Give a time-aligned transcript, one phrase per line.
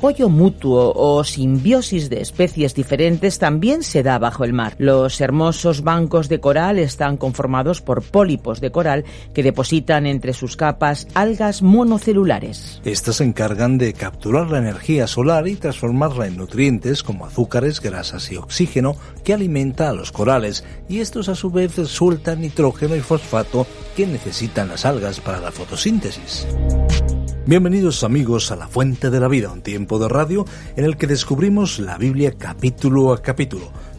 [0.00, 4.74] Apoyo mutuo o simbiosis de especies diferentes también se da bajo el mar.
[4.78, 10.56] Los hermosos bancos de coral están conformados por pólipos de coral que depositan entre sus
[10.56, 12.80] capas algas monocelulares.
[12.82, 18.32] Estas se encargan de capturar la energía solar y transformarla en nutrientes como azúcares, grasas
[18.32, 23.00] y oxígeno que alimenta a los corales y estos a su vez sueltan nitrógeno y
[23.00, 26.46] fosfato que necesitan las algas para la fotosíntesis.
[27.50, 30.44] Bienvenidos amigos a La Fuente de la Vida, un tiempo de radio
[30.76, 33.72] en el que descubrimos la Biblia capítulo a capítulo.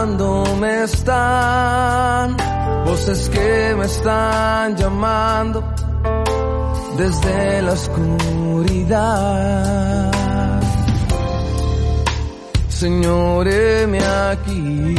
[0.00, 2.36] Llamándome están,
[2.86, 5.62] voces que me están llamando
[6.96, 9.00] desde la oscuridad.
[12.68, 14.96] Señor, aquí.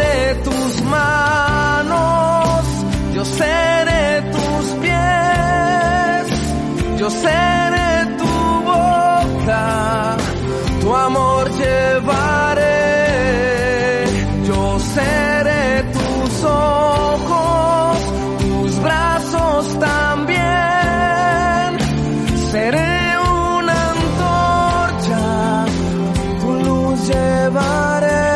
[27.43, 28.33] llevaré.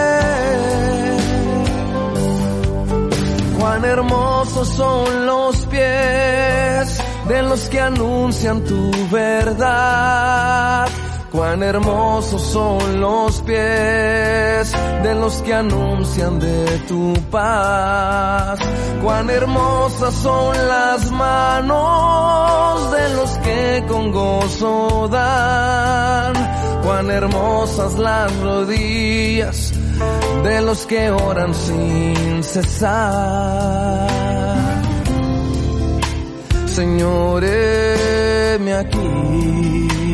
[3.84, 10.88] hermosos son los pies de los que anuncian tu verdad
[11.38, 14.74] Cuán hermosos son los pies
[15.04, 18.60] de los que anuncian de tu paz.
[19.04, 26.34] Cuán hermosas son las manos de los que con gozo dan.
[26.84, 29.74] Cuán hermosas las rodillas
[30.44, 34.08] de los que oran sin cesar.
[36.66, 40.07] Señor, heme aquí.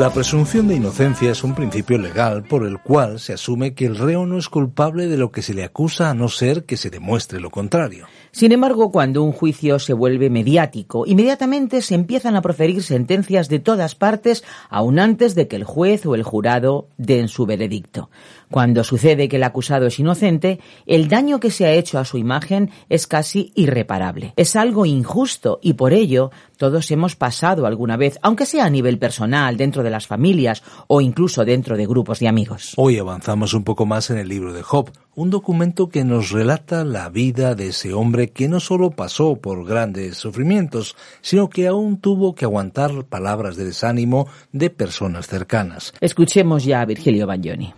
[0.00, 3.96] La presunción de inocencia es un principio legal por el cual se asume que el
[3.96, 6.88] reo no es culpable de lo que se le acusa a no ser que se
[6.88, 8.06] demuestre lo contrario.
[8.32, 13.58] Sin embargo, cuando un juicio se vuelve mediático, inmediatamente se empiezan a proferir sentencias de
[13.58, 18.08] todas partes, aun antes de que el juez o el jurado den su veredicto.
[18.50, 22.18] Cuando sucede que el acusado es inocente, el daño que se ha hecho a su
[22.18, 24.32] imagen es casi irreparable.
[24.36, 28.98] Es algo injusto y por ello todos hemos pasado alguna vez, aunque sea a nivel
[28.98, 32.72] personal, dentro de las familias o incluso dentro de grupos de amigos.
[32.76, 36.84] Hoy avanzamos un poco más en el libro de Job, un documento que nos relata
[36.84, 41.98] la vida de ese hombre que no solo pasó por grandes sufrimientos, sino que aún
[41.98, 45.94] tuvo que aguantar palabras de desánimo de personas cercanas.
[46.00, 47.72] Escuchemos ya a Virgilio Bagnoni.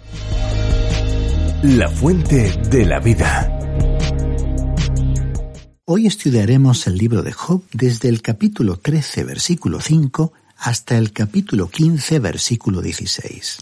[1.63, 3.49] La fuente de la vida.
[5.85, 11.69] Hoy estudiaremos el libro de Job desde el capítulo 13, versículo 5, hasta el capítulo
[11.69, 13.59] 15, versículo 16.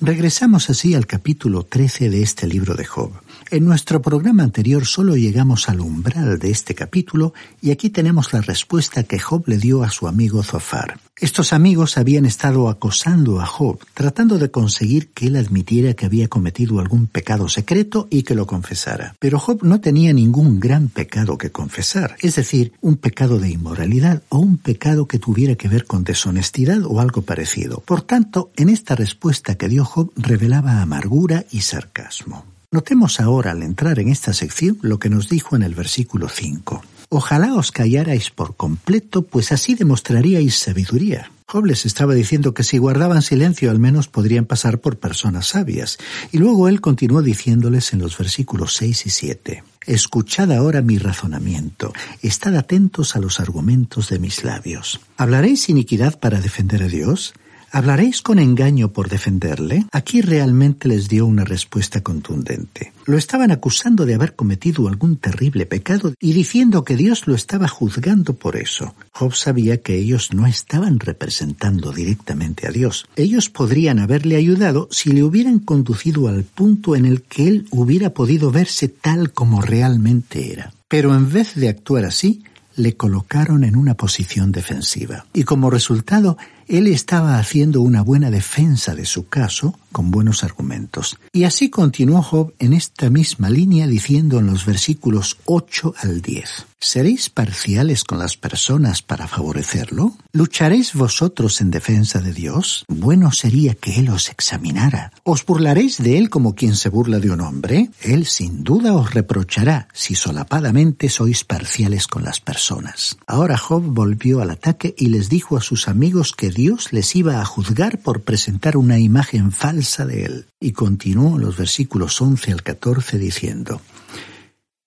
[0.00, 3.10] Regresamos así al capítulo 13 de este libro de Job.
[3.52, 8.42] En nuestro programa anterior solo llegamos al umbral de este capítulo y aquí tenemos la
[8.42, 11.00] respuesta que Job le dio a su amigo Zofar.
[11.16, 16.28] Estos amigos habían estado acosando a Job, tratando de conseguir que él admitiera que había
[16.28, 19.16] cometido algún pecado secreto y que lo confesara.
[19.18, 24.22] Pero Job no tenía ningún gran pecado que confesar, es decir, un pecado de inmoralidad
[24.28, 27.82] o un pecado que tuviera que ver con deshonestidad o algo parecido.
[27.84, 32.44] Por tanto, en esta respuesta que dio Job revelaba amargura y sarcasmo.
[32.72, 36.80] Notemos ahora al entrar en esta sección lo que nos dijo en el versículo 5.
[37.08, 41.32] Ojalá os callarais por completo, pues así demostraríais sabiduría.
[41.46, 45.98] Job les estaba diciendo que si guardaban silencio al menos podrían pasar por personas sabias.
[46.30, 49.64] Y luego él continuó diciéndoles en los versículos 6 y 7.
[49.86, 55.00] Escuchad ahora mi razonamiento, estad atentos a los argumentos de mis labios.
[55.16, 57.34] ¿Hablaréis iniquidad para defender a Dios?
[57.72, 59.86] ¿Hablaréis con engaño por defenderle?
[59.92, 62.92] Aquí realmente les dio una respuesta contundente.
[63.06, 67.68] Lo estaban acusando de haber cometido algún terrible pecado y diciendo que Dios lo estaba
[67.68, 68.94] juzgando por eso.
[69.12, 73.06] Job sabía que ellos no estaban representando directamente a Dios.
[73.14, 78.10] Ellos podrían haberle ayudado si le hubieran conducido al punto en el que él hubiera
[78.10, 80.72] podido verse tal como realmente era.
[80.88, 82.42] Pero en vez de actuar así,
[82.76, 85.26] le colocaron en una posición defensiva.
[85.32, 86.38] Y como resultado,
[86.70, 91.18] él estaba haciendo una buena defensa de su caso con buenos argumentos.
[91.32, 96.66] Y así continuó Job en esta misma línea diciendo en los versículos 8 al 10.
[96.82, 100.14] ¿Seréis parciales con las personas para favorecerlo?
[100.32, 102.86] ¿Lucharéis vosotros en defensa de Dios?
[102.88, 105.12] Bueno sería que Él os examinara.
[105.22, 107.90] ¿Os burlaréis de Él como quien se burla de un hombre?
[108.00, 113.18] Él sin duda os reprochará si solapadamente sois parciales con las personas.
[113.26, 117.40] Ahora Job volvió al ataque y les dijo a sus amigos que Dios les iba
[117.40, 120.46] a juzgar por presentar una imagen falsa de Él.
[120.60, 123.80] Y continuó en los versículos 11 al 14 diciendo,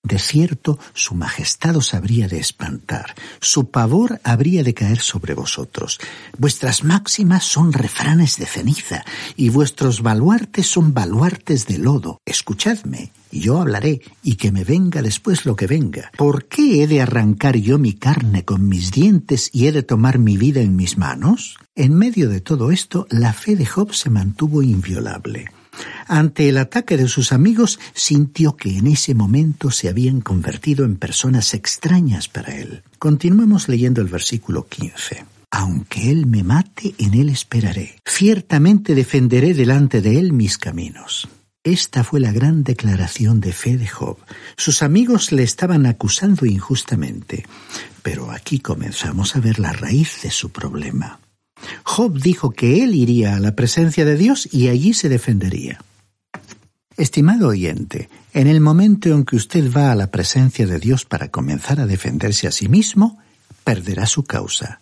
[0.04, 5.98] de cierto, su majestad os habría de espantar, su pavor habría de caer sobre vosotros.
[6.38, 9.06] Vuestras máximas son refranes de ceniza,
[9.38, 12.20] y vuestros baluartes son baluartes de lodo.
[12.26, 16.12] Escuchadme, yo hablaré, y que me venga después lo que venga.
[16.18, 20.20] ¿Por qué he de arrancar yo mi carne con mis dientes y he de tomar
[20.20, 21.58] mi vida en mis manos?
[21.76, 25.50] En medio de todo esto, la fe de Job se mantuvo inviolable.
[26.08, 30.98] Ante el ataque de sus amigos, sintió que en ese momento se habían convertido en
[30.98, 32.84] personas extrañas para él.
[33.00, 35.26] Continuemos leyendo el versículo 15.
[35.52, 37.96] Aunque él me mate, en él esperaré.
[38.06, 41.28] Ciertamente defenderé delante de él mis caminos.
[41.64, 44.18] Esta fue la gran declaración de fe de Job.
[44.58, 47.46] Sus amigos le estaban acusando injustamente.
[48.02, 51.20] Pero aquí comenzamos a ver la raíz de su problema.
[51.84, 55.80] Job dijo que él iría a la presencia de Dios y allí se defendería.
[56.96, 61.30] Estimado oyente, en el momento en que usted va a la presencia de Dios para
[61.30, 63.18] comenzar a defenderse a sí mismo,
[63.64, 64.80] perderá su causa.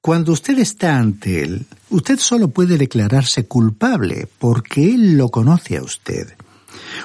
[0.00, 5.82] Cuando usted está ante Él, usted solo puede declararse culpable porque Él lo conoce a
[5.82, 6.34] usted.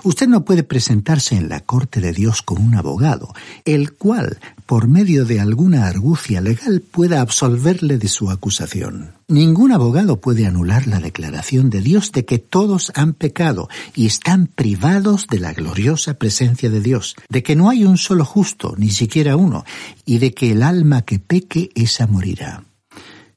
[0.04, 3.34] Usted no puede presentarse en la corte de Dios con un abogado,
[3.66, 9.14] el cual, por medio de alguna argucia legal, pueda absolverle de su acusación.
[9.28, 14.46] Ningún abogado puede anular la declaración de Dios de que todos han pecado y están
[14.46, 18.92] privados de la gloriosa presencia de Dios, de que no hay un solo justo, ni
[18.92, 19.66] siquiera uno,
[20.06, 22.64] y de que el alma que peque, esa morirá.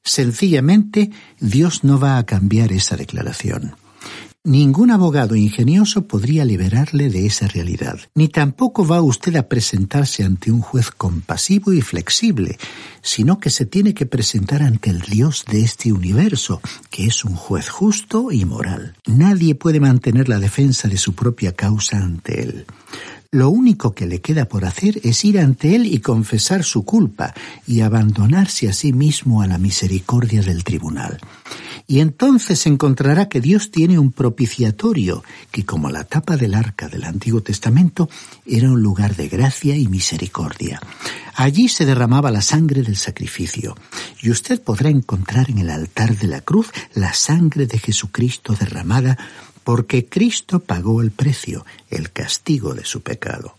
[0.05, 3.77] Sencillamente, Dios no va a cambiar esa declaración.
[4.44, 10.50] Ningún abogado ingenioso podría liberarle de esa realidad, ni tampoco va usted a presentarse ante
[10.50, 12.58] un juez compasivo y flexible,
[13.02, 17.37] sino que se tiene que presentar ante el Dios de este universo, que es un
[17.37, 18.96] juez justo y moral.
[19.06, 22.66] Nadie puede mantener la defensa de su propia causa ante él.
[23.34, 27.32] Lo único que le queda por hacer es ir ante Él y confesar su culpa
[27.66, 31.18] y abandonarse a sí mismo a la misericordia del tribunal.
[31.87, 37.05] Y entonces encontrará que Dios tiene un propiciatorio que, como la tapa del arca del
[37.05, 38.09] Antiguo Testamento,
[38.47, 40.81] era un lugar de gracia y misericordia.
[41.35, 43.77] Allí se derramaba la sangre del sacrificio,
[44.21, 49.19] y usted podrá encontrar en el altar de la cruz la sangre de Jesucristo derramada
[49.65, 53.57] porque Cristo pagó el precio, el castigo de su pecado.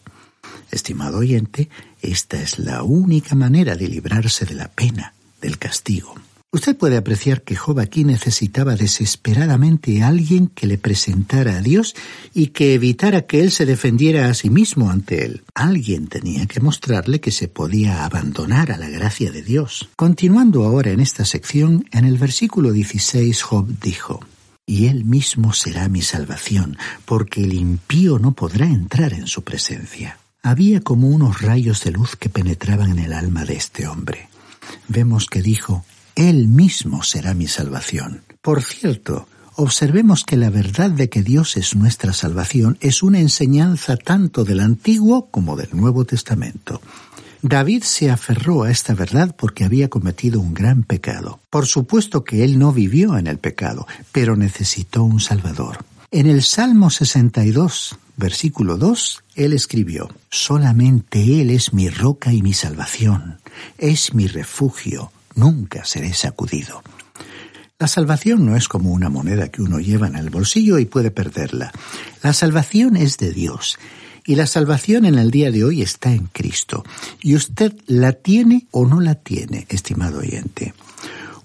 [0.71, 1.69] Estimado oyente,
[2.01, 6.15] esta es la única manera de librarse de la pena, del castigo.
[6.53, 11.95] Usted puede apreciar que Job aquí necesitaba desesperadamente a alguien que le presentara a Dios
[12.31, 15.41] y que evitara que él se defendiera a sí mismo ante él.
[15.55, 19.89] Alguien tenía que mostrarle que se podía abandonar a la gracia de Dios.
[19.95, 24.19] Continuando ahora en esta sección, en el versículo 16 Job dijo,
[24.67, 30.19] y él mismo será mi salvación, porque el impío no podrá entrar en su presencia.
[30.43, 34.29] Había como unos rayos de luz que penetraban en el alma de este hombre.
[34.87, 35.83] Vemos que dijo,
[36.15, 38.21] Él mismo será mi salvación.
[38.41, 43.97] Por cierto, observemos que la verdad de que Dios es nuestra salvación es una enseñanza
[43.97, 46.81] tanto del Antiguo como del Nuevo Testamento.
[47.41, 51.39] David se aferró a esta verdad porque había cometido un gran pecado.
[51.49, 55.79] Por supuesto que él no vivió en el pecado, pero necesitó un Salvador.
[56.11, 62.53] En el Salmo 62, versículo 2, él escribió, Solamente Él es mi roca y mi
[62.53, 63.39] salvación,
[63.77, 66.81] es mi refugio, nunca seré sacudido.
[67.79, 71.11] La salvación no es como una moneda que uno lleva en el bolsillo y puede
[71.11, 71.71] perderla.
[72.21, 73.77] La salvación es de Dios
[74.25, 76.83] y la salvación en el día de hoy está en Cristo.
[77.21, 80.73] Y usted la tiene o no la tiene, estimado oyente.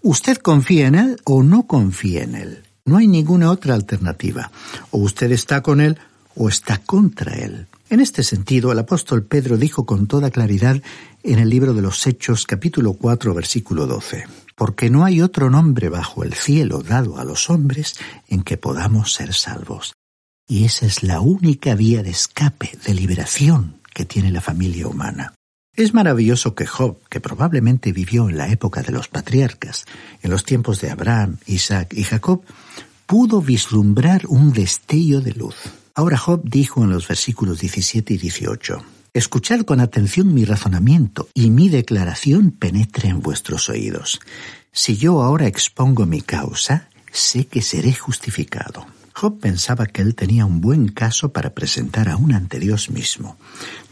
[0.03, 2.63] Usted confía en Él o no confía en Él.
[2.85, 4.51] No hay ninguna otra alternativa.
[4.91, 5.99] O usted está con Él
[6.37, 7.67] o está contra Él.
[7.91, 10.83] En este sentido, el apóstol Pedro dijo con toda claridad
[11.23, 14.27] en el libro de los Hechos capítulo 4 versículo 12,
[14.57, 17.95] porque no hay otro nombre bajo el cielo dado a los hombres
[18.29, 19.95] en que podamos ser salvos.
[20.47, 25.33] Y esa es la única vía de escape, de liberación que tiene la familia humana.
[25.75, 29.87] Es maravilloso que Job, que probablemente vivió en la época de los patriarcas,
[30.23, 32.43] en los tiempos de Abraham, Isaac y Jacob,
[33.07, 35.57] pudo vislumbrar un destello de luz.
[35.99, 41.51] Ahora Job dijo en los versículos 17 y 18, Escuchad con atención mi razonamiento y
[41.51, 44.21] mi declaración penetre en vuestros oídos.
[44.71, 48.87] Si yo ahora expongo mi causa, sé que seré justificado.
[49.13, 53.37] Job pensaba que él tenía un buen caso para presentar aún ante Dios mismo.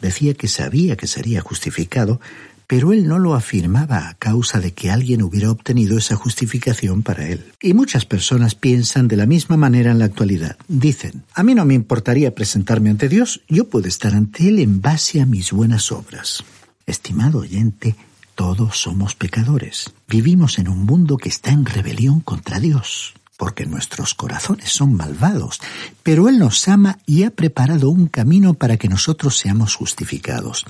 [0.00, 2.20] Decía que sabía que sería justificado,
[2.66, 7.28] pero él no lo afirmaba a causa de que alguien hubiera obtenido esa justificación para
[7.28, 7.52] él.
[7.61, 10.56] Y muchas personas piensan de la misma manera en la actualidad.
[10.68, 14.80] Dicen, a mí no me importaría presentarme ante Dios, yo puedo estar ante Él en
[14.80, 16.44] base a mis buenas obras.
[16.87, 17.96] Estimado oyente,
[18.35, 19.92] todos somos pecadores.
[20.08, 25.61] Vivimos en un mundo que está en rebelión contra Dios porque nuestros corazones son malvados,
[26.02, 30.64] pero Él nos ama y ha preparado un camino para que nosotros seamos justificados.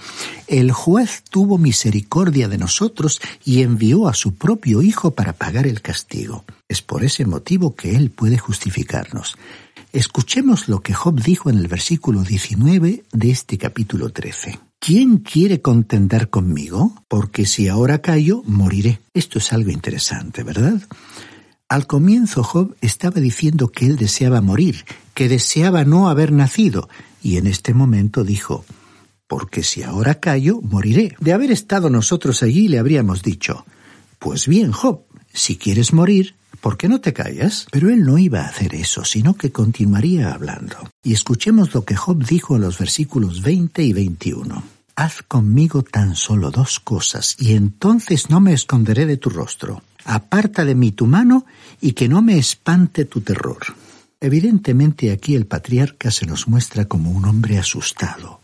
[0.46, 5.82] El juez tuvo misericordia de nosotros y envió a su propio Hijo para pagar el
[5.82, 6.44] castigo.
[6.68, 9.36] Es por ese motivo que Él puede justificarnos.
[9.92, 14.58] Escuchemos lo que Job dijo en el versículo 19 de este capítulo 13.
[14.78, 16.92] ¿Quién quiere contender conmigo?
[17.08, 19.00] Porque si ahora callo, moriré.
[19.14, 20.80] Esto es algo interesante, ¿verdad?
[21.68, 26.88] Al comienzo Job estaba diciendo que él deseaba morir, que deseaba no haber nacido,
[27.20, 28.64] y en este momento dijo,
[29.26, 31.16] porque si ahora callo, moriré.
[31.18, 33.66] De haber estado nosotros allí le habríamos dicho,
[34.20, 35.00] pues bien, Job,
[35.32, 37.66] si quieres morir, ¿por qué no te callas?
[37.72, 40.76] Pero él no iba a hacer eso, sino que continuaría hablando.
[41.02, 44.75] Y escuchemos lo que Job dijo en los versículos 20 y 21.
[44.98, 49.82] Haz conmigo tan solo dos cosas, y entonces no me esconderé de tu rostro.
[50.06, 51.44] Aparta de mí tu mano,
[51.82, 53.58] y que no me espante tu terror.
[54.20, 58.40] Evidentemente aquí el patriarca se nos muestra como un hombre asustado.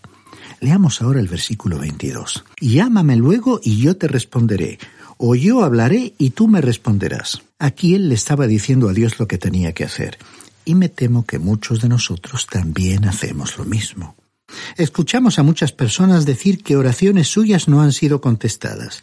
[0.60, 2.44] Leamos ahora el versículo 22.
[2.60, 4.78] Llámame luego y yo te responderé,
[5.16, 7.40] o yo hablaré y tú me responderás.
[7.58, 10.18] Aquí él le estaba diciendo a Dios lo que tenía que hacer,
[10.66, 14.16] y me temo que muchos de nosotros también hacemos lo mismo.
[14.76, 19.02] Escuchamos a muchas personas decir que oraciones suyas no han sido contestadas.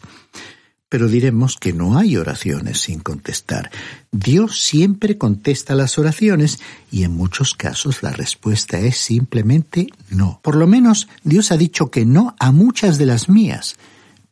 [0.88, 3.70] Pero diremos que no hay oraciones sin contestar.
[4.10, 6.58] Dios siempre contesta las oraciones
[6.90, 10.40] y en muchos casos la respuesta es simplemente no.
[10.42, 13.76] Por lo menos Dios ha dicho que no a muchas de las mías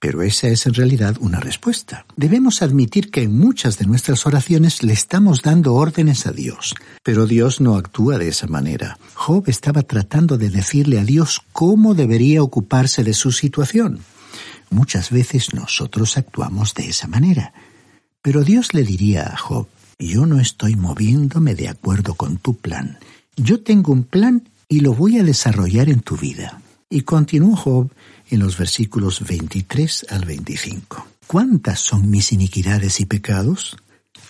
[0.01, 2.07] pero esa es en realidad una respuesta.
[2.17, 7.27] Debemos admitir que en muchas de nuestras oraciones le estamos dando órdenes a Dios, pero
[7.27, 8.99] Dios no actúa de esa manera.
[9.15, 14.01] Job estaba tratando de decirle a Dios cómo debería ocuparse de su situación.
[14.71, 17.53] Muchas veces nosotros actuamos de esa manera,
[18.23, 19.67] pero Dios le diría a Job,
[19.99, 22.99] yo no estoy moviéndome de acuerdo con tu plan.
[23.37, 26.61] Yo tengo un plan y lo voy a desarrollar en tu vida.
[26.91, 27.91] Y continuó Job
[28.31, 31.07] en los versículos 23 al 25.
[31.27, 33.77] ¿Cuántas son mis iniquidades y pecados?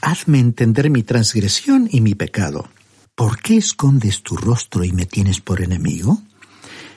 [0.01, 2.69] Hazme entender mi transgresión y mi pecado.
[3.15, 6.23] ¿Por qué escondes tu rostro y me tienes por enemigo?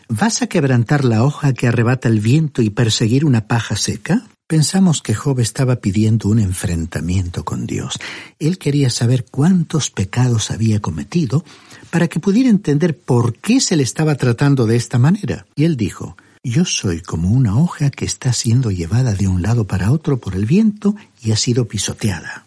[0.07, 4.27] ¿Vas a quebrantar la hoja que arrebata el viento y perseguir una paja seca?
[4.45, 7.97] Pensamos que Job estaba pidiendo un enfrentamiento con Dios.
[8.37, 11.45] Él quería saber cuántos pecados había cometido
[11.89, 15.45] para que pudiera entender por qué se le estaba tratando de esta manera.
[15.55, 19.67] Y él dijo, yo soy como una hoja que está siendo llevada de un lado
[19.67, 22.45] para otro por el viento y ha sido pisoteada.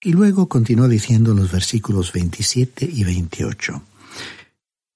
[0.00, 3.82] Y luego continuó diciendo los versículos 27 y 28.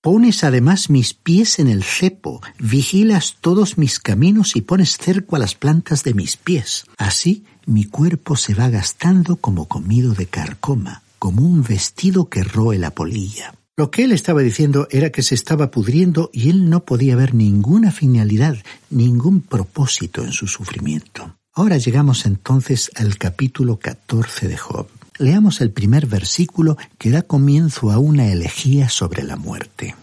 [0.01, 5.39] Pones además mis pies en el cepo, vigilas todos mis caminos y pones cerco a
[5.39, 6.85] las plantas de mis pies.
[6.97, 12.79] Así mi cuerpo se va gastando como comido de carcoma, como un vestido que roe
[12.79, 13.58] la polilla.
[13.79, 17.33] Lo que él estaba diciendo era que se estaba pudriendo y él no podía ver
[17.33, 18.57] ninguna finalidad,
[18.91, 21.37] ningún propósito en su sufrimiento.
[21.55, 24.89] Ahora llegamos entonces al capítulo 14 de Job.
[25.19, 29.95] Leamos el primer versículo que da comienzo a una elegía sobre la muerte.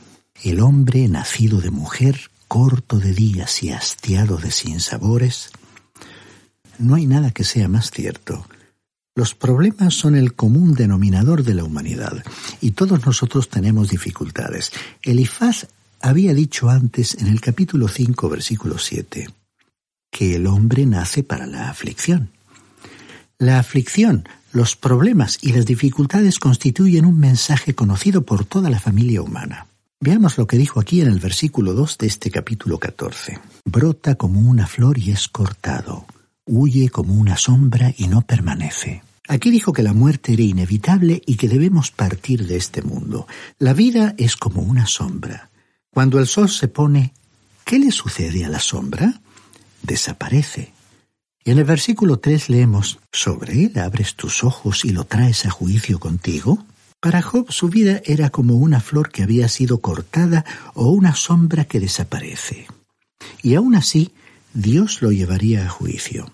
[0.41, 5.49] El hombre nacido de mujer, corto de días y hastiado de sinsabores.
[6.79, 8.47] No hay nada que sea más cierto.
[9.17, 12.21] Los problemas son el común denominador de la humanidad
[12.59, 14.73] y todos nosotros tenemos dificultades.
[15.01, 15.67] Elifaz
[16.01, 19.29] había dicho antes en el capítulo 5, versículo 7,
[20.11, 22.29] que el hombre nace para la aflicción.
[23.37, 29.21] La aflicción, los problemas y las dificultades constituyen un mensaje conocido por toda la familia
[29.21, 29.67] humana.
[30.01, 33.39] Veamos lo que dijo aquí en el versículo 2 de este capítulo 14.
[33.63, 36.05] Brota como una flor y es cortado
[36.45, 39.03] huye como una sombra y no permanece.
[39.27, 43.27] Aquí dijo que la muerte era inevitable y que debemos partir de este mundo.
[43.57, 45.49] La vida es como una sombra.
[45.89, 47.13] Cuando el sol se pone,
[47.63, 49.21] ¿qué le sucede a la sombra?
[49.81, 50.73] Desaparece.
[51.43, 55.51] Y en el versículo 3 leemos, ¿sobre él abres tus ojos y lo traes a
[55.51, 56.65] juicio contigo?
[56.99, 61.65] Para Job su vida era como una flor que había sido cortada o una sombra
[61.65, 62.67] que desaparece.
[63.41, 64.11] Y aún así,
[64.55, 66.33] Dios lo llevaría a juicio.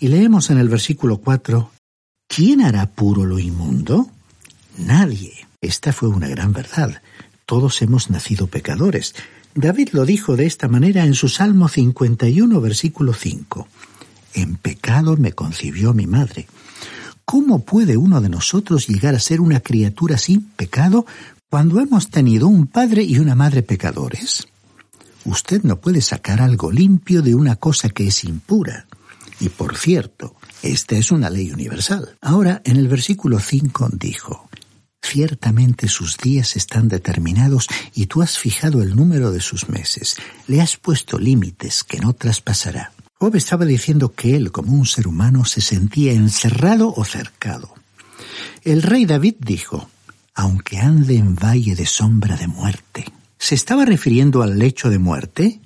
[0.00, 1.70] Y leemos en el versículo 4,
[2.26, 4.08] ¿quién hará puro lo inmundo?
[4.78, 5.46] Nadie.
[5.60, 7.02] Esta fue una gran verdad.
[7.44, 9.14] Todos hemos nacido pecadores.
[9.54, 13.68] David lo dijo de esta manera en su Salmo 51, versículo 5.
[14.32, 16.48] En pecado me concibió mi madre.
[17.26, 21.04] ¿Cómo puede uno de nosotros llegar a ser una criatura sin pecado
[21.50, 24.47] cuando hemos tenido un padre y una madre pecadores?
[25.28, 28.86] Usted no puede sacar algo limpio de una cosa que es impura.
[29.38, 32.16] Y por cierto, esta es una ley universal.
[32.22, 34.48] Ahora, en el versículo 5 dijo,
[35.02, 40.16] Ciertamente sus días están determinados y tú has fijado el número de sus meses.
[40.46, 42.92] Le has puesto límites que no traspasará.
[43.18, 47.74] Job estaba diciendo que él, como un ser humano, se sentía encerrado o cercado.
[48.64, 49.90] El rey David dijo,
[50.34, 53.04] aunque ande en valle de sombra de muerte.
[53.38, 55.60] ¿Se estaba refiriendo al lecho de muerte?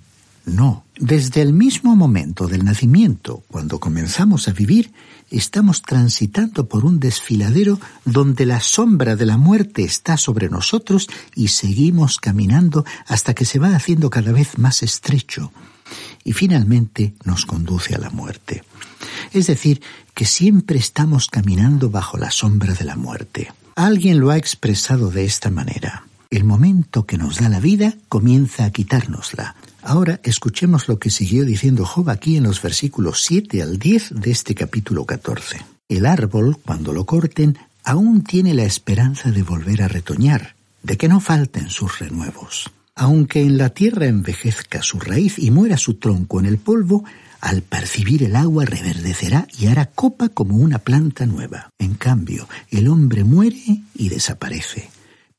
[0.44, 4.92] No, desde el mismo momento del nacimiento, cuando comenzamos a vivir,
[5.30, 11.48] estamos transitando por un desfiladero donde la sombra de la muerte está sobre nosotros y
[11.48, 15.52] seguimos caminando hasta que se va haciendo cada vez más estrecho.
[16.24, 18.62] y finalmente nos conduce a la muerte.
[19.32, 19.82] Es decir,
[20.14, 23.52] que siempre estamos caminando bajo la sombra de la muerte.
[23.74, 26.04] Alguien lo ha expresado de esta manera.
[26.32, 29.54] El momento que nos da la vida comienza a quitárnosla.
[29.82, 34.30] Ahora escuchemos lo que siguió diciendo Job aquí en los versículos 7 al 10 de
[34.30, 35.58] este capítulo 14.
[35.90, 41.06] El árbol, cuando lo corten, aún tiene la esperanza de volver a retoñar, de que
[41.06, 42.70] no falten sus renuevos.
[42.94, 47.04] Aunque en la tierra envejezca su raíz y muera su tronco en el polvo,
[47.42, 51.68] al percibir el agua reverdecerá y hará copa como una planta nueva.
[51.78, 54.88] En cambio, el hombre muere y desaparece.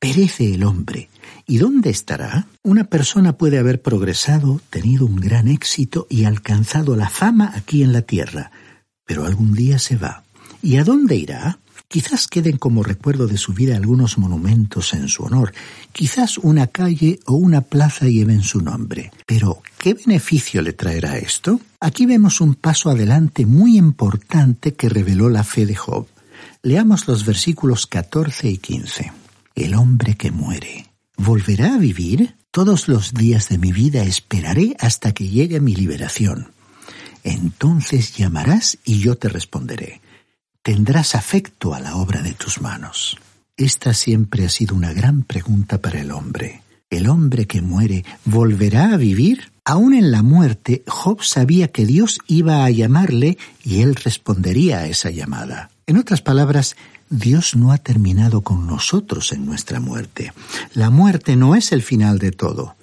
[0.04, 1.08] Perece el hombre.
[1.46, 2.46] ¿Y dónde estará?
[2.62, 7.94] Una persona puede haber progresado, tenido un gran éxito y alcanzado la fama aquí en
[7.94, 8.50] la tierra,
[9.06, 10.22] pero algún día se va.
[10.60, 11.58] ¿Y a dónde irá?
[11.88, 15.54] Quizás queden como recuerdo de su vida algunos monumentos en su honor,
[15.92, 19.10] quizás una calle o una plaza lleven su nombre.
[19.24, 21.62] Pero, ¿qué beneficio le traerá esto?
[21.80, 26.06] Aquí vemos un paso adelante muy importante que reveló la fe de Job.
[26.62, 29.23] Leamos los versículos 14 y 15.
[29.54, 30.86] El hombre que muere,
[31.16, 32.36] ¿volverá a vivir?
[32.50, 36.52] Todos los días de mi vida esperaré hasta que llegue mi liberación.
[37.22, 40.00] Entonces llamarás y yo te responderé
[40.64, 43.18] tendrás afecto a la obra de tus manos.
[43.54, 46.62] Esta siempre ha sido una gran pregunta para el hombre.
[46.88, 49.52] ¿El hombre que muere volverá a vivir?
[49.66, 54.86] Aún en la muerte, Job sabía que Dios iba a llamarle y él respondería a
[54.86, 55.70] esa llamada.
[55.86, 56.76] En otras palabras,
[57.16, 60.32] Dios no ha terminado con nosotros en nuestra muerte.
[60.74, 62.76] La muerte no es el final de todo.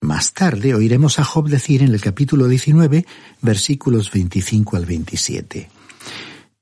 [0.00, 3.06] Más tarde oiremos a Job decir en el capítulo 19,
[3.42, 5.68] versículos 25 al 27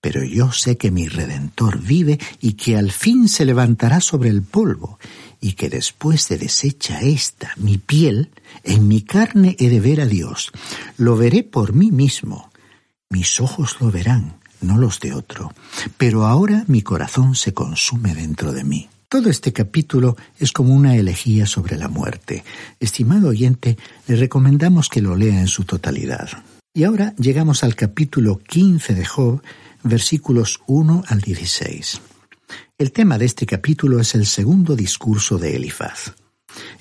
[0.05, 4.43] pero yo sé que mi Redentor vive y que al fin se levantará sobre el
[4.43, 4.99] polvo,
[5.41, 8.29] y que después de deshecha esta, mi piel,
[8.65, 10.53] en mi carne he de ver a Dios.
[10.99, 12.51] Lo veré por mí mismo.
[13.09, 15.53] Mis ojos lo verán, no los de otro.
[15.97, 18.89] Pero ahora mi corazón se consume dentro de mí.
[19.09, 22.43] Todo este capítulo es como una elegía sobre la muerte.
[22.81, 26.31] Estimado oyente, le recomendamos que lo lea en su totalidad.
[26.75, 29.43] Y ahora llegamos al capítulo 15 de Job,
[29.85, 32.01] versículos 1 al 16.
[32.77, 36.15] El tema de este capítulo es el segundo discurso de Elifaz.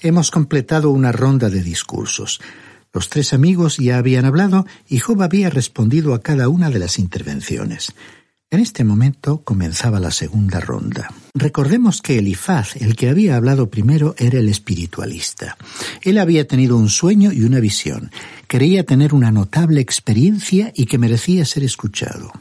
[0.02, 2.42] Hemos completado una ronda de discursos.
[2.94, 7.00] Los tres amigos ya habían hablado y Job había respondido a cada una de las
[7.00, 7.94] intervenciones.
[8.52, 11.12] En este momento comenzaba la segunda ronda.
[11.34, 15.58] Recordemos que Elifaz, el que había hablado primero, era el espiritualista.
[16.04, 18.12] Él había tenido un sueño y una visión.
[18.46, 22.32] Creía tener una notable experiencia y que merecía ser escuchado.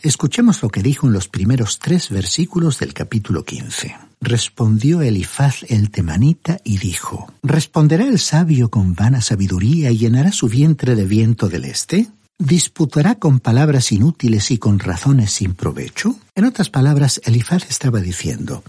[0.00, 4.07] Escuchemos lo que dijo en los primeros tres versículos del capítulo 15.
[4.20, 10.48] Respondió Elifaz el temanita y dijo, ¿Responderá el sabio con vana sabiduría y llenará su
[10.48, 12.08] vientre de viento del este?
[12.38, 16.16] ¿Disputará con palabras inútiles y con razones sin provecho?
[16.34, 18.62] En otras palabras, Elifaz estaba diciendo,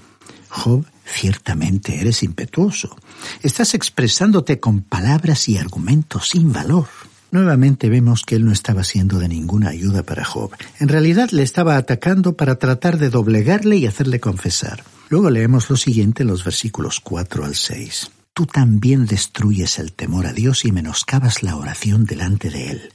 [0.50, 2.96] Job, ciertamente eres impetuoso.
[3.44, 6.88] Estás expresándote con palabras y argumentos sin valor.
[7.32, 10.52] Nuevamente vemos que él no estaba siendo de ninguna ayuda para Job.
[10.80, 14.84] En realidad le estaba atacando para tratar de doblegarle y hacerle confesar.
[15.10, 18.12] Luego leemos lo siguiente en los versículos 4 al 6.
[18.34, 22.94] Tú también destruyes el temor a Dios y menoscabas la oración delante de Él.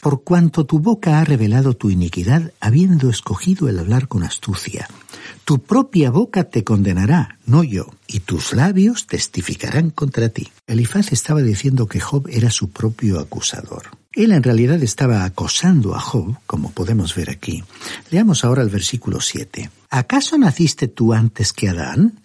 [0.00, 4.86] Por cuanto tu boca ha revelado tu iniquidad, habiendo escogido el hablar con astucia.
[5.44, 10.48] Tu propia boca te condenará, no yo, y tus labios testificarán contra ti.
[10.66, 13.84] Elifaz estaba diciendo que Job era su propio acusador.
[14.16, 17.62] Él en realidad estaba acosando a Job, como podemos ver aquí.
[18.10, 19.70] Leamos ahora el versículo 7.
[19.90, 22.18] ¿Acaso naciste tú antes que Adán?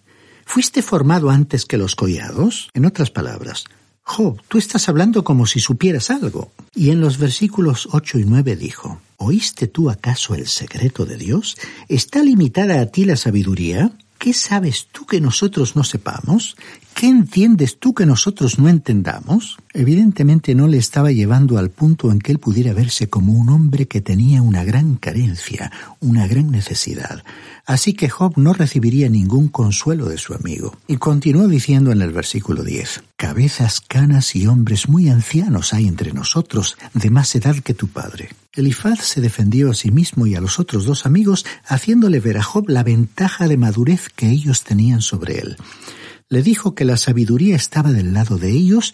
[0.45, 2.69] ¿Fuiste formado antes que los collados?
[2.73, 3.65] En otras palabras,
[4.03, 6.53] Job, tú estás hablando como si supieras algo.
[6.73, 11.57] Y en los versículos 8 y 9 dijo, ¿Oíste tú acaso el secreto de Dios?
[11.89, 13.91] ¿Está limitada a ti la sabiduría?
[14.21, 16.55] ¿Qué sabes tú que nosotros no sepamos?
[16.93, 19.57] ¿Qué entiendes tú que nosotros no entendamos?
[19.73, 23.87] Evidentemente no le estaba llevando al punto en que él pudiera verse como un hombre
[23.87, 27.23] que tenía una gran carencia, una gran necesidad.
[27.65, 30.77] Así que Job no recibiría ningún consuelo de su amigo.
[30.87, 36.13] Y continuó diciendo en el versículo 10, Cabezas, canas y hombres muy ancianos hay entre
[36.13, 38.29] nosotros, de más edad que tu padre.
[38.53, 42.43] Elifaz se defendió a sí mismo y a los otros dos amigos, haciéndole ver a
[42.43, 45.55] Job la ventaja de madurez que ellos tenían sobre él.
[46.27, 48.93] Le dijo que la sabiduría estaba del lado de ellos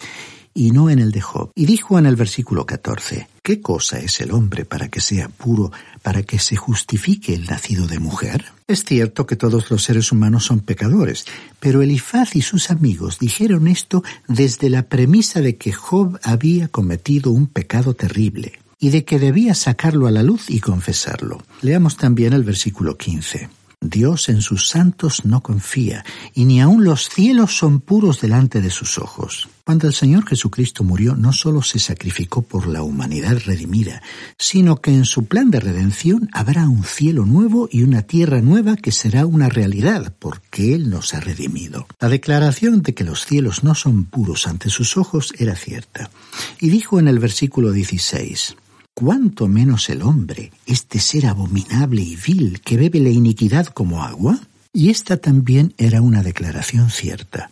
[0.54, 1.50] y no en el de Job.
[1.56, 5.72] Y dijo en el versículo 14, ¿qué cosa es el hombre para que sea puro,
[6.02, 8.44] para que se justifique el nacido de mujer?
[8.68, 11.24] Es cierto que todos los seres humanos son pecadores,
[11.58, 17.32] pero Elifaz y sus amigos dijeron esto desde la premisa de que Job había cometido
[17.32, 21.42] un pecado terrible y de que debía sacarlo a la luz y confesarlo.
[21.62, 23.48] Leamos también el versículo 15.
[23.80, 28.70] Dios en sus santos no confía, y ni aun los cielos son puros delante de
[28.70, 29.48] sus ojos.
[29.64, 34.02] Cuando el Señor Jesucristo murió, no solo se sacrificó por la humanidad redimida,
[34.36, 38.76] sino que en su plan de redención habrá un cielo nuevo y una tierra nueva
[38.76, 41.86] que será una realidad, porque Él nos ha redimido.
[42.00, 46.10] La declaración de que los cielos no son puros ante sus ojos era cierta.
[46.58, 48.56] Y dijo en el versículo 16,
[48.98, 54.40] cuánto menos el hombre, este ser abominable y vil que bebe la iniquidad como agua?
[54.72, 57.48] Y esta también era una declaración cierta.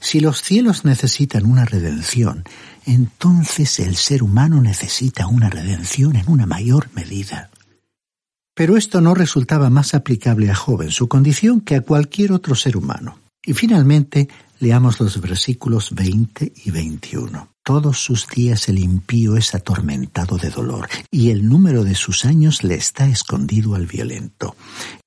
[0.00, 2.42] Si los cielos necesitan una redención,
[2.84, 7.48] entonces el ser humano necesita una redención en una mayor medida.
[8.56, 12.56] Pero esto no resultaba más aplicable a Job en su condición que a cualquier otro
[12.56, 13.20] ser humano.
[13.44, 14.28] Y finalmente,
[14.60, 17.48] leamos los versículos 20 y 21.
[17.62, 22.64] Todos sus días el impío es atormentado de dolor, y el número de sus años
[22.64, 24.56] le está escondido al violento.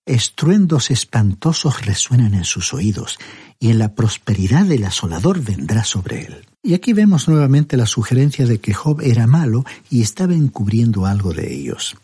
[0.06, 3.18] Estruendos espantosos resuenan en sus oídos,
[3.60, 6.46] y en la prosperidad del asolador vendrá sobre él.
[6.64, 11.34] Y aquí vemos nuevamente la sugerencia de que Job era malo y estaba encubriendo algo
[11.34, 11.96] de ellos.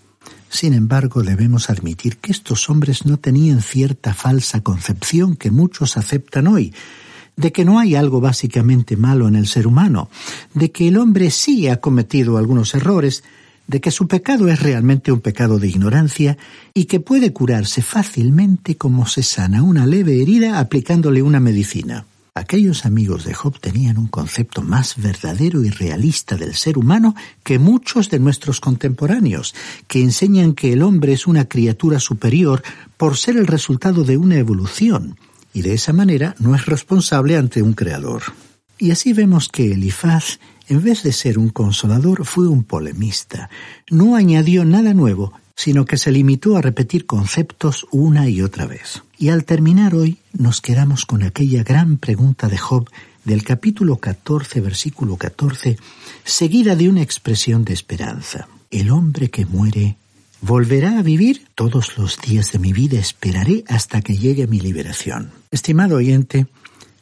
[0.50, 6.48] Sin embargo, debemos admitir que estos hombres no tenían cierta falsa concepción que muchos aceptan
[6.48, 6.74] hoy,
[7.38, 10.10] de que no hay algo básicamente malo en el ser humano,
[10.54, 13.24] de que el hombre sí ha cometido algunos errores,
[13.68, 16.38] de que su pecado es realmente un pecado de ignorancia
[16.74, 22.06] y que puede curarse fácilmente como se sana una leve herida aplicándole una medicina.
[22.34, 27.58] Aquellos amigos de Job tenían un concepto más verdadero y realista del ser humano que
[27.58, 29.56] muchos de nuestros contemporáneos,
[29.88, 32.62] que enseñan que el hombre es una criatura superior
[32.96, 35.18] por ser el resultado de una evolución,
[35.58, 38.22] y de esa manera no es responsable ante un creador.
[38.78, 40.38] Y así vemos que Elifaz,
[40.70, 43.50] en vez de ser un consolador, fue un polemista.
[43.90, 49.02] No añadió nada nuevo, sino que se limitó a repetir conceptos una y otra vez.
[49.18, 52.88] Y al terminar hoy nos quedamos con aquella gran pregunta de Job
[53.26, 55.78] del capítulo 14, versículo 14,
[56.24, 58.48] seguida de una expresión de esperanza.
[58.70, 59.98] El hombre que muere
[60.42, 61.48] ¿Volverá a vivir?
[61.56, 65.32] Todos los días de mi vida esperaré hasta que llegue mi liberación.
[65.50, 66.46] Estimado oyente,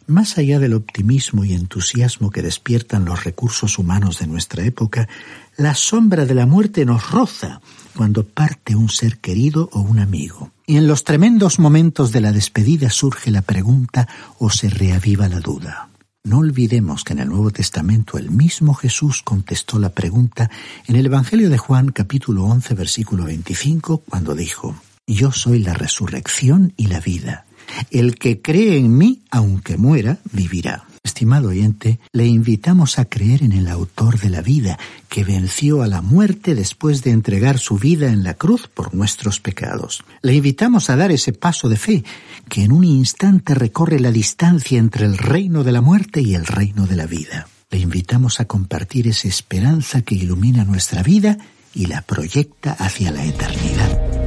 [0.08, 5.10] más allá del optimismo y entusiasmo que despiertan los recursos humanos de nuestra época,
[5.58, 7.60] la sombra de la muerte nos roza
[7.96, 10.52] cuando parte un ser querido o un amigo.
[10.66, 14.08] Y en los tremendos momentos de la despedida surge la pregunta
[14.40, 15.90] o se reaviva la duda.
[16.26, 20.50] No olvidemos que en el Nuevo Testamento el mismo Jesús contestó la pregunta
[20.88, 26.74] en el Evangelio de Juan capítulo 11 versículo 25 cuando dijo, Yo soy la resurrección
[26.78, 27.46] y la vida.
[27.92, 30.86] El que cree en mí, aunque muera, vivirá.
[31.06, 35.88] Estimado oyente, le invitamos a creer en el autor de la vida, que venció a
[35.88, 40.04] la muerte después de entregar su vida en la cruz por nuestros pecados.
[40.24, 42.04] Le invitamos a dar ese paso de fe,
[42.50, 46.48] que en un instante recorre la distancia entre el reino de la muerte y el
[46.48, 47.48] reino de la vida.
[47.70, 51.38] Le invitamos a compartir esa esperanza que ilumina nuestra vida
[51.76, 54.25] y la proyecta hacia la eternidad.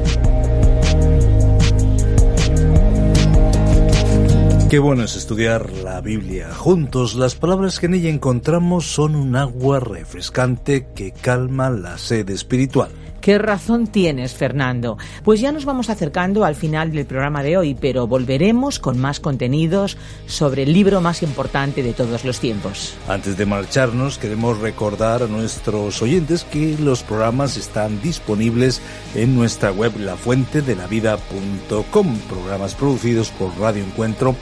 [4.70, 7.14] Qué bueno es estudiar la Biblia juntos.
[7.14, 12.90] Las palabras que en ella encontramos son un agua refrescante que calma la sed espiritual.
[13.28, 14.96] ¿Qué razón tienes, Fernando?
[15.22, 19.20] Pues ya nos vamos acercando al final del programa de hoy, pero volveremos con más
[19.20, 22.94] contenidos sobre el libro más importante de todos los tiempos.
[23.06, 28.80] Antes de marcharnos, queremos recordar a nuestros oyentes que los programas están disponibles
[29.14, 34.36] en nuestra web lafuentedelavida.com, programas producidos por Radio Encuentro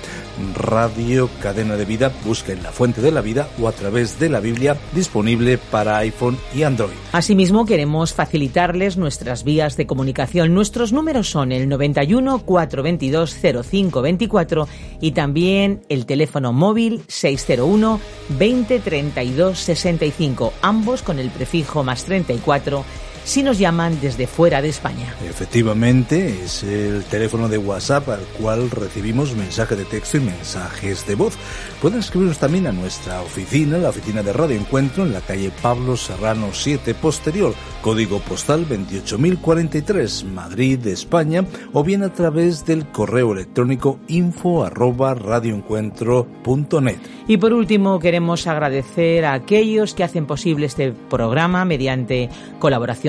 [0.54, 4.40] Radio Cadena de Vida, busquen la fuente de la vida o a través de la
[4.40, 6.94] Biblia disponible para iPhone y Android.
[7.12, 10.54] Asimismo, queremos facilitarles nuestras vías de comunicación.
[10.54, 13.36] Nuestros números son el 91 422
[13.70, 14.68] 0524
[15.00, 18.00] y también el teléfono móvil 601
[18.38, 22.84] 20 32 65, ambos con el prefijo más 34
[23.26, 25.12] si nos llaman desde fuera de España.
[25.28, 31.16] Efectivamente, es el teléfono de WhatsApp al cual recibimos mensajes de texto y mensajes de
[31.16, 31.34] voz.
[31.82, 35.96] Pueden escribirnos también a nuestra oficina, la oficina de Radio Encuentro, en la calle Pablo
[35.96, 43.98] Serrano 7 Posterior, código postal 28043, Madrid, España, o bien a través del correo electrónico
[44.06, 46.98] info arroba radioencuentro.net.
[47.26, 52.28] Y por último, queremos agradecer a aquellos que hacen posible este programa mediante